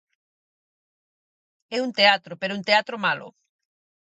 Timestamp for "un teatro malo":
2.59-3.27